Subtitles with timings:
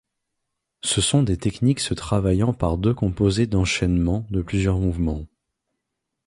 [0.81, 5.27] Ce sont des techniques se travaillant par deux composées d'enchainement de plusieurs mouvements.